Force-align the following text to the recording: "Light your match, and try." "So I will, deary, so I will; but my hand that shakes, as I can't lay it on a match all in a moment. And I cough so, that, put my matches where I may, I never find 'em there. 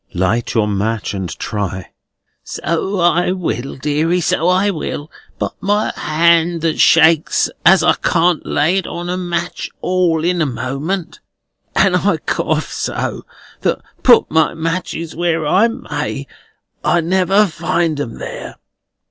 "Light 0.15 0.55
your 0.55 0.67
match, 0.67 1.13
and 1.13 1.29
try." 1.37 1.91
"So 2.43 2.99
I 2.99 3.33
will, 3.33 3.75
deary, 3.77 4.19
so 4.19 4.47
I 4.47 4.71
will; 4.71 5.11
but 5.37 5.53
my 5.61 5.93
hand 5.95 6.61
that 6.61 6.79
shakes, 6.79 7.51
as 7.63 7.83
I 7.83 7.93
can't 7.93 8.43
lay 8.43 8.77
it 8.77 8.87
on 8.87 9.09
a 9.11 9.15
match 9.15 9.69
all 9.79 10.23
in 10.23 10.41
a 10.41 10.45
moment. 10.47 11.19
And 11.75 11.95
I 11.97 12.17
cough 12.17 12.71
so, 12.71 13.27
that, 13.61 13.77
put 14.01 14.31
my 14.31 14.55
matches 14.55 15.15
where 15.15 15.45
I 15.45 15.67
may, 15.67 16.25
I 16.83 16.99
never 17.01 17.45
find 17.45 17.99
'em 17.99 18.15
there. 18.17 18.55